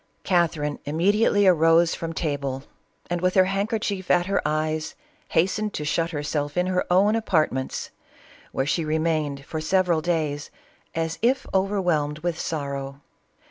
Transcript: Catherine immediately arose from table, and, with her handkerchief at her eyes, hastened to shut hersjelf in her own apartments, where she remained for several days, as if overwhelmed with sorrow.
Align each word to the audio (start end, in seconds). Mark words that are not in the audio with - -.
Catherine 0.23 0.79
immediately 0.83 1.45
arose 1.45 1.93
from 1.93 2.11
table, 2.11 2.63
and, 3.11 3.21
with 3.21 3.35
her 3.35 3.45
handkerchief 3.45 4.09
at 4.09 4.25
her 4.25 4.41
eyes, 4.43 4.95
hastened 5.27 5.75
to 5.75 5.85
shut 5.85 6.09
hersjelf 6.09 6.57
in 6.57 6.65
her 6.65 6.87
own 6.91 7.15
apartments, 7.15 7.91
where 8.51 8.65
she 8.65 8.83
remained 8.83 9.45
for 9.45 9.61
several 9.61 10.01
days, 10.01 10.49
as 10.95 11.19
if 11.21 11.45
overwhelmed 11.53 12.17
with 12.23 12.39
sorrow. 12.39 13.01